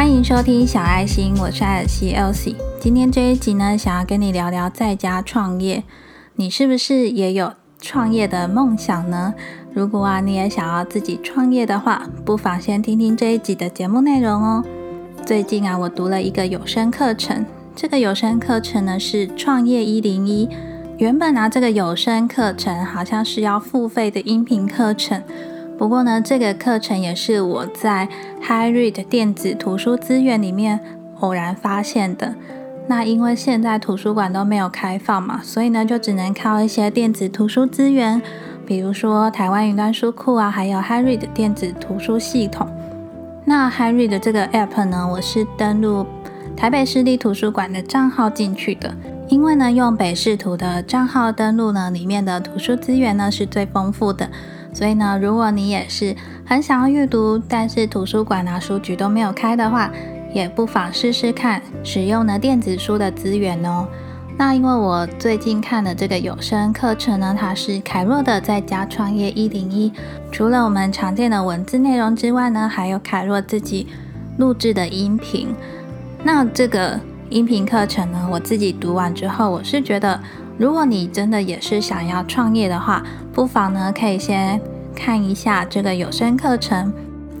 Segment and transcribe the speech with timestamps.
[0.00, 2.56] 欢迎收听小爱心，我是艾尔西 Elsie。
[2.80, 5.84] 今天这一集呢，想要跟你聊聊在家创业，
[6.36, 9.34] 你是不是也有创业的梦想呢？
[9.74, 14.64] 如果啊，你也想要自己创业的话，不妨先听听这一集的节目内容哦。
[15.26, 17.44] 最近啊，我读了一个有声课程，
[17.76, 20.48] 这个有声课程呢是创业一零一。
[20.96, 25.22] 原本呢，这个有声课程好像是要付费的音频课程。
[25.80, 28.06] 不过呢，这个课程也是我在
[28.46, 30.78] HiRead 电子图书资源里面
[31.20, 32.34] 偶然发现的。
[32.86, 38.20] 那因为现在图书馆都没有开放嘛，所以呢，就只能靠一些电子图书资源，
[38.66, 42.68] 比如说台湾云端书库啊，还有 HiRead 电子图书系统。
[43.46, 46.04] 那 HiRead 这个 App 呢，我是登录
[46.54, 48.94] 台北市立图书馆的账号进去的。
[49.30, 54.28] 因为呢，用北视图的账号登录呢，里面的图书资源呢是最丰富的。
[54.72, 59.90] 所以呢，如果你也是很想要阅读，但是图书馆啊、书局都没有开的话，
[60.32, 63.86] 也不妨试试看使用呢电子书的资源哦。
[64.38, 69.92] 那因为我最近看的这个有声课程呢，它是凯若的在家创业一零一，
[70.32, 73.86] 除了我们常见的文字内容之外呢，还有凯若自己
[74.38, 75.54] 录制的音频。
[76.22, 76.98] 那这个
[77.30, 80.20] 音频课程呢，我自己读完之后，我是觉得。
[80.58, 84.60] 如果你真的也是想要创业的话，不妨呢可以先
[84.94, 86.92] 看一下这个有声课程，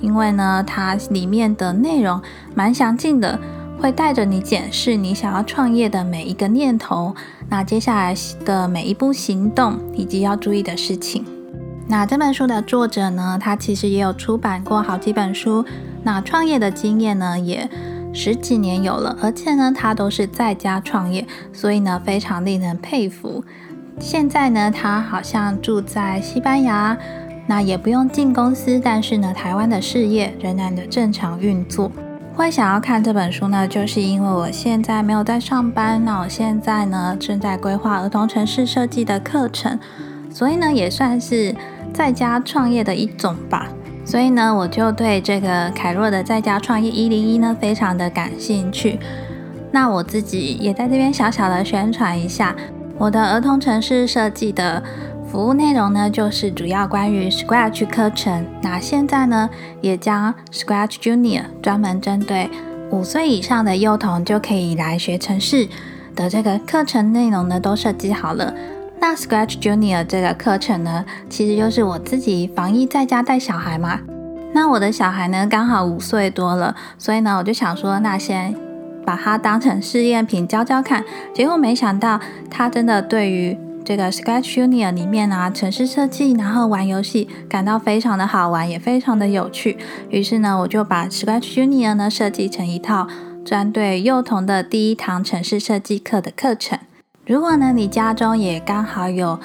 [0.00, 2.20] 因为呢它里面的内容
[2.54, 3.40] 蛮详尽的，
[3.80, 7.12] 会带着你检视你想要创业的每一个念头，
[7.48, 11.24] 那接下来的每一步行动以及要注意的事情。
[11.88, 15.64] 那这本书的作者呢，他其实也有出版过好几本书，
[16.04, 17.68] 那创业的经验呢也。
[18.12, 23.44] 十几年有了，而且呢，他都是在家创业，所以呢，非常令人佩服。
[24.00, 26.96] 现在呢，他好像住在西班牙，
[27.46, 31.90] 那也不用进公司，但是呢，台湾的事业仍然的正常运作。
[32.34, 39.78] 会想要看这本书呢，就是因为我现在没有在上班，那我现在呢，正在规划儿童城市设计的课程，
[40.30, 41.54] 所以呢，也算是
[41.92, 43.68] 在家创业的一种吧。
[44.08, 48.98] 所以呢，我就对这个凯若的在家创业一零一呢非常的感兴趣。
[49.70, 52.56] 那我自己也在这边小小的宣传一下，
[52.96, 54.82] 我的儿童城市设计的
[55.30, 58.46] 服务内容呢，就是主要关于 Scratch 课程。
[58.62, 59.50] 那现在呢，
[59.82, 62.48] 也将 Scratch Junior 专门针对
[62.90, 65.68] 五岁以上的幼童就可以来学城市
[66.16, 68.54] 的这个课程内容呢，都设计好了。
[69.00, 74.00] 那 Scratch Junior 这个课程呢，其实就是我自己防疫在家带小孩嘛。
[74.52, 78.54] 那我的小孩呢，刚好五岁多了，所以呢，我就想说，那先
[79.06, 81.04] 把它当成试验品教教看。
[81.32, 82.18] 结果没想到，
[82.50, 89.78] 他真的对于这个 Scratch Junior 里面啊，城市设计，然后玩游戏，感到非常的好玩，也非常的有趣。
[90.10, 93.06] 于是呢，我就把 Scratch Junior 呢设计成一套
[93.44, 96.78] 专对幼童的第一堂城市设计课的课程。
[97.28, 99.38] 如果呢，你家中也刚好有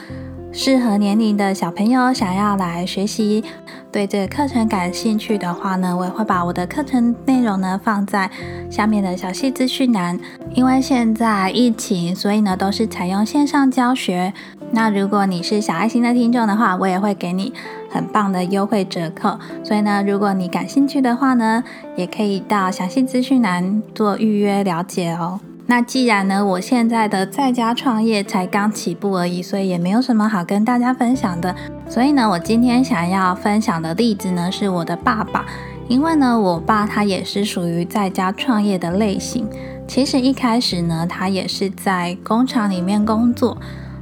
[0.54, 3.44] 适合年龄的小朋友想要来学习，
[3.92, 8.32] 对这个课程感兴趣的话呢，我也会把我的课程内容呢放在
[8.70, 10.18] 下面的小细资讯栏。
[10.54, 14.34] 因为现在疫情，所以呢都是采用线上教学。
[14.72, 17.52] 那如果你是小爱心的听众的话，我也会给你
[17.90, 19.38] 很棒的优惠折扣。
[19.62, 21.62] 所以呢，如果你感兴趣的话呢，
[21.98, 25.42] 也可以到详细资讯栏做预约了解哦。
[25.66, 31.56] 那既然呢，我现在的在家创业才刚起步而已，所以也没有什么好跟大家分享的。
[31.88, 35.46] 所以呢，我今天想要分享的例子呢，是我的爸爸。
[35.88, 39.48] 因为呢，我爸他也是属于在家创业的类型。
[39.88, 43.58] 其实一开始呢，他也是在工厂里面工作。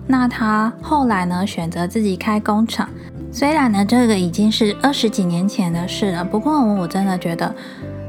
[0.08, 2.90] 那他后来呢，选择自己开工厂。
[3.32, 7.54] 虽然呢，这个已经是二十几年前的事了，不过我真的觉得。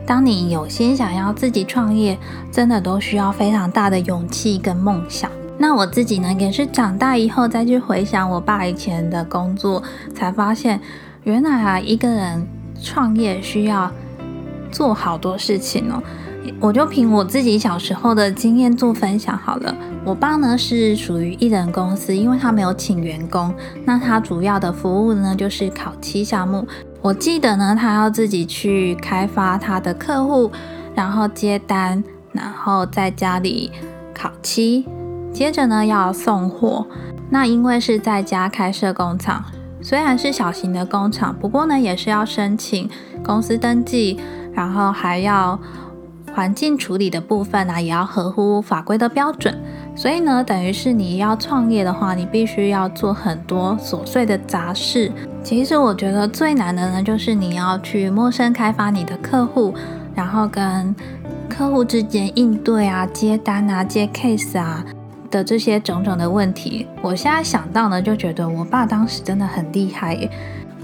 [0.07, 2.19] 当你有心想要自己创业，
[2.51, 5.31] 真的都需要非常大的勇气跟梦想。
[5.59, 9.83] 那我自己呢，也是长大以后再去回想我爸以前的工作，
[10.15, 10.81] 才发现
[11.23, 12.47] 原来啊，一个人
[12.83, 13.91] 创业需要
[14.73, 16.03] 做好多事情哦。
[16.59, 19.73] 我就凭我自己小时候的经验做分享好了。
[20.05, 23.55] 我爸呢是属于一人公司，因为他没有请员工，
[23.85, 26.67] 那他主要的服务呢就是烤漆项目。
[27.01, 30.51] 我记得呢，他要自己去开发他的客户，
[30.95, 32.03] 然后接单，
[32.33, 33.71] 然后在家里
[34.13, 34.87] 烤漆，
[35.33, 36.85] 接着呢要送货。
[37.31, 39.45] 那因为是在家开设工厂，
[39.81, 42.91] 虽然是小型的工厂，不过呢也是要申请
[43.25, 44.19] 公司登记，
[44.53, 45.59] 然后还要
[46.35, 49.63] 环境处理的部分呢也要合乎法规的标准。
[49.95, 55.13] 所以呢，等于是你要创业的话，你必须要做很多琐碎的杂事。
[55.45, 59.75] 其实我觉得最难的呢，就是你要去陌生开发你的客户，
[60.15, 60.95] 然后跟
[61.49, 64.85] 客户之间应对啊、接单啊、接 case 啊
[65.31, 70.29] 的这些种种的问题，我现在想到呢，就觉得我爸当时真的很厉害。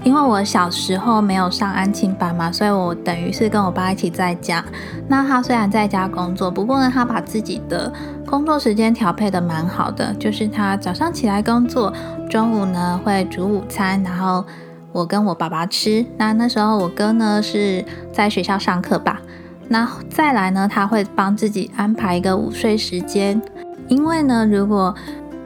[0.03, 4.63] 因为我小时候没有上安亲班嘛，所以我等于是跟我爸一起在家。
[5.07, 7.91] 那他虽然在家工作，不过呢，他把自己的
[8.25, 11.93] 工作时间调配的蛮好的，就是他早上起来工作，
[12.29, 14.45] 中午呢会煮午餐，然后
[14.91, 16.05] 我跟我爸爸吃。
[16.17, 19.19] 那那时候我哥呢是在学校上课吧。
[19.67, 23.39] 那再来呢，他会帮自己安排一个午睡时间，
[23.87, 24.95] 因为呢，如果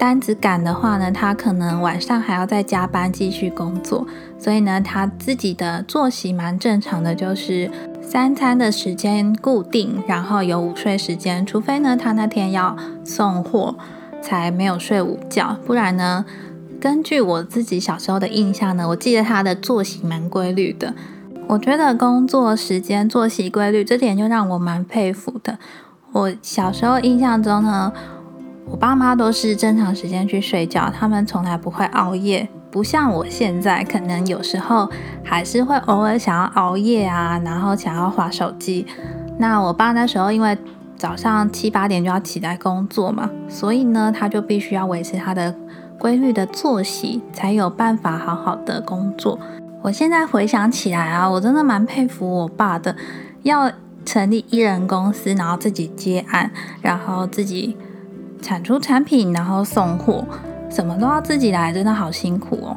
[0.03, 4.05] 单子赶的话呢，他可能晚上还要再加班继续工作，
[4.37, 7.71] 所以呢，他自己的作息蛮正常的，就是
[8.01, 13.77] 三餐的时间固定，然后有午睡时间，除非呢他那天要送货
[14.21, 16.25] 才没有睡午觉，不然呢，
[16.81, 20.93] 根据我自己小时候的印象呢，我记得他的作息蛮规律的。
[21.47, 25.57] 我觉得工作时间作息规律这点就让我蛮佩服的。
[26.11, 27.93] 我小时候印象中呢。
[28.65, 34.89] 我爸妈都是正常时间去睡觉，他们从来不会熬夜，不像我现在，可能有时候
[35.23, 38.87] 还是会偶尔想要熬夜啊，然后想要划手机。
[39.37, 40.57] 那我爸那时候因为
[40.97, 45.53] 早上七八点就要起来工作嘛，所以呢，他就必须要维持他的
[45.99, 49.37] 规律的作息，才有办法好好的工作。
[49.81, 52.95] 我现在回想起来啊，我真的蛮佩服我爸的，
[53.43, 53.71] 要
[54.03, 56.49] 成立一人公司，然后自己接案，
[56.81, 57.77] 然后自己。
[58.43, 60.25] 产出产品，然后送货，
[60.69, 62.75] 什么都要自己来，真的好辛苦哦。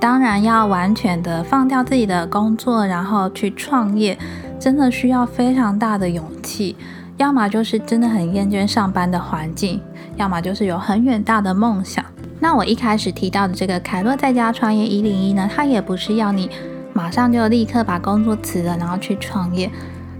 [0.00, 4.18] 当然，要完全的放掉自己的工作，然后去创业，
[4.58, 6.76] 真的需要非常大的勇气。
[7.16, 9.80] 要么就是真的很厌倦上班的环境，
[10.16, 12.04] 要么就是有很远大的梦想。
[12.40, 16.50] 那我一开始提到的这个凯乐在家创业一零一呢，它也不是要你
[16.92, 19.70] 马上就立刻把工作辞了，然后去创业。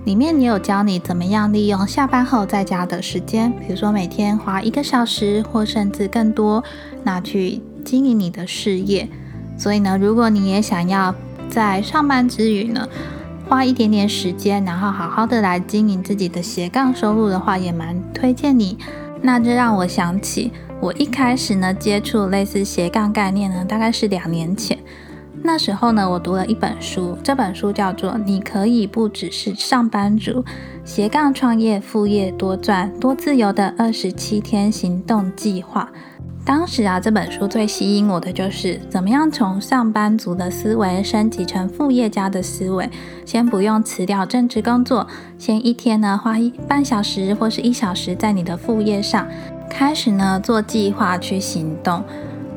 [0.05, 6.63] 里面也有教你怎么样利用下班后在家的时间，比如说每天花一个小时或甚至更多，
[7.03, 9.09] 那去经营你的事业。
[9.57, 11.15] 所以呢，如果你也想要
[11.49, 12.87] 在上班之余呢，
[13.49, 18.77] 花一点点时间，然后好好的来经营自己的斜杠收入的话，也蛮推荐你。
[19.23, 24.77] 那这让我想起，我一开始呢接触类似斜杠概念呢，大概是两年前。
[25.47, 30.43] 那时候呢，我读了一本书，这本书叫做《你可以不只是上班族：
[30.87, 35.91] 斜杠创业、副业多赚、多自由的二十七天行动计划》。
[36.47, 42.89] 当时啊，这本书最吸引我的就是怎么样从上班族的思维升级成副业家的思维。
[43.27, 45.07] 先不用辞掉正职工作，
[45.37, 49.29] 先一天呢花一半小时或是一小时在你的副业上，
[49.69, 52.03] 开始呢做计划去行动。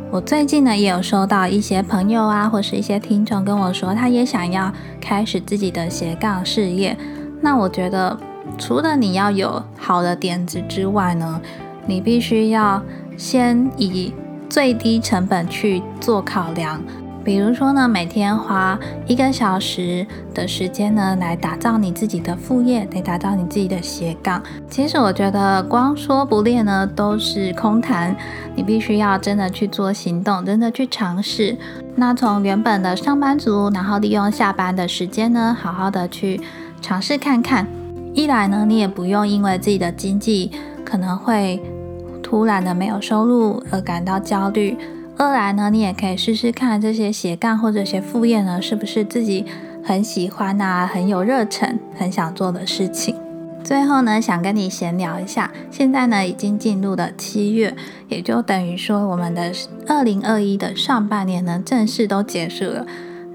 [0.10, 4.72] 我最近呢也有收到一些朋友啊，或是一些听众跟我说，他也想要
[5.02, 6.98] 开始自己的斜杠事业。
[7.42, 8.18] 那我觉得，
[8.58, 11.42] 除了你要有好的点子之外呢，
[11.86, 12.82] 你必须要
[13.18, 14.14] 先以
[14.50, 16.82] 最低成本去做考量。
[17.28, 24.42] 比如说呢，每天花一个小时的时间呢，来打造你自己的副业，来打造你自己的斜杠。
[24.70, 28.16] 其实我觉得光说不练呢，都是空谈。
[28.56, 31.58] 你必须要真的去做行动，真的去尝试。
[31.98, 36.40] 那从原本的上班族，然后利用下班的时间呢，好好的去
[36.82, 37.68] 尝试看看。
[38.14, 40.50] 一来呢，你也不用因为自己的经济
[40.86, 41.62] 可能会
[42.24, 44.78] 突然的没有收入而感到焦虑。
[45.20, 49.44] 二来呢，你也可以试试看这些斜杠或者些副业呢，是不是自己
[49.84, 53.16] 很喜欢啊，很有热忱，很想做的事情。
[53.64, 57.76] 最后呢，想跟你闲聊一下，现在呢已经进入了七月，
[58.08, 59.52] 也就等于说我们的
[59.88, 62.86] 二零二一的上半年呢正式都结束了。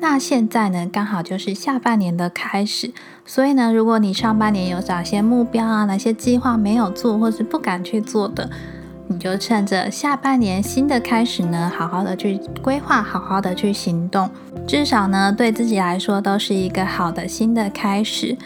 [0.00, 2.92] 那现在呢，刚好就是下半年的开始，
[3.26, 8.48] 所以呢，如果你上半年有哪些目标啊，哪些计划没有做，或是不敢去做的，
[9.08, 14.30] 你就趁着下半年新的开始呢，好好的去规划，好好的去行动，
[14.66, 18.36] 至少呢，对自己来说都是一个好的新的开始。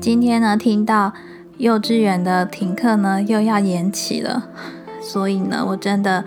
[0.00, 1.12] 今天呢，听到
[1.58, 4.48] 幼稚园的停课呢又要延期了，
[5.00, 6.24] 所以呢，我真的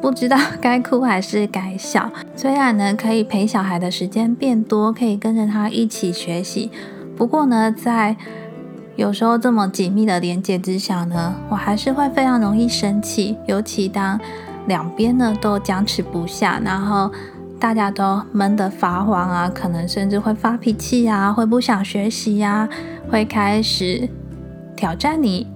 [0.00, 2.10] 不知道该哭还是该笑。
[2.34, 6.70] 虽然呢，可以陪小孩的时间变多，可以跟着他一起学习，
[7.16, 8.16] 不过呢，在
[8.98, 14.20] 有时候这么紧密的连接之下呢，我还是会非常容易生气，尤其当
[14.66, 17.08] 两边呢都僵持不下，然后
[17.60, 22.68] 大家都闷得发慌啊，可能甚至会发脾气啊，会不想学习呀，
[23.08, 24.08] 会开始
[24.74, 25.46] 挑战你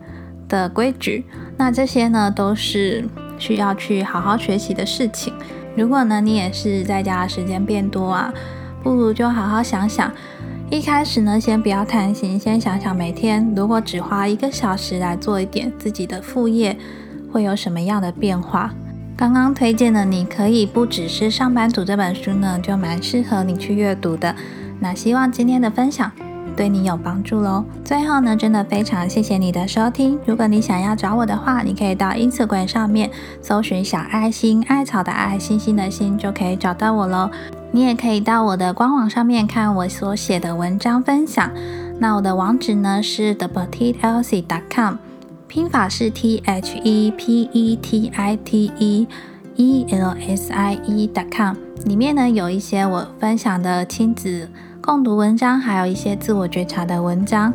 [0.48, 1.24] 的规矩。
[1.56, 3.04] 那这些呢都是
[3.38, 5.34] 需要去好好学习的事情。
[5.76, 8.32] 如果呢你也是在家的时间变多啊，
[8.84, 10.12] 不如就好好想想。
[10.72, 16.74] 一开始呢，先不要贪心，先想想每天如果只花一个小时来做一点自己的副业，
[17.30, 18.72] 会有什么样的变化？
[19.14, 24.34] 刚刚推荐的你可以不只是上班族这本书呢，就蛮适合你去阅读的。
[24.80, 26.10] 那希望今天的分享
[26.56, 27.62] 对你有帮助喽。
[27.84, 30.18] 最后呢，真的非常谢谢你的收听。
[30.24, 33.10] 如果你想要找我的话，你可以到音磁馆上面
[33.42, 37.30] 搜寻小爱心艾草的爱星星的心，就可以找到我喽。
[37.74, 41.50] 你也可以到我的官网上面看我所写的文章分享。
[41.98, 44.96] 那我的网址呢是 thepetitelsie.com，
[45.48, 49.08] 拼法是 T H E P E T I T E
[49.56, 51.56] E L S I E.com。
[51.86, 54.50] 里面呢有一些我分享的亲子
[54.82, 57.54] 共读文章，还有一些自我觉察的文章。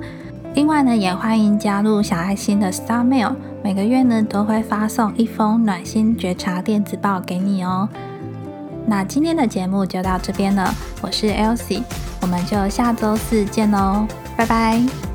[0.56, 7.88] 另外呢，也欢迎加入小爱心的 Star Mail，每个月呢都会发送一封暖心觉察电子报给你哦。
[8.90, 11.84] 那今天的节目就到这边了，我是 Elsie，
[12.22, 15.07] 我们就下周四见喽，拜拜。